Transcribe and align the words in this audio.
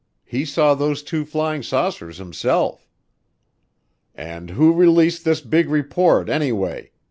He 0.25 0.45
saw 0.45 0.73
those 0.73 1.03
two 1.03 1.25
flying 1.25 1.61
saucers 1.61 2.17
himself." 2.17 2.87
"And 4.15 4.49
who 4.49 4.73
released 4.73 5.23
this 5.25 5.41
big 5.41 5.69
report, 5.69 6.27
anyway?" 6.27 6.89